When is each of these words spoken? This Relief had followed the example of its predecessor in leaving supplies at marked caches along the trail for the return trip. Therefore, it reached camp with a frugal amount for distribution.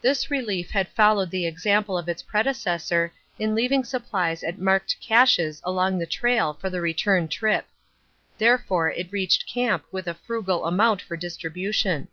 This 0.00 0.30
Relief 0.30 0.70
had 0.70 0.86
followed 0.86 1.32
the 1.32 1.44
example 1.44 1.98
of 1.98 2.08
its 2.08 2.22
predecessor 2.22 3.12
in 3.40 3.56
leaving 3.56 3.82
supplies 3.82 4.44
at 4.44 4.56
marked 4.56 4.94
caches 5.00 5.60
along 5.64 5.98
the 5.98 6.06
trail 6.06 6.54
for 6.60 6.70
the 6.70 6.80
return 6.80 7.26
trip. 7.26 7.66
Therefore, 8.38 8.92
it 8.92 9.10
reached 9.10 9.48
camp 9.52 9.84
with 9.90 10.06
a 10.06 10.14
frugal 10.14 10.64
amount 10.64 11.02
for 11.02 11.16
distribution. 11.16 12.06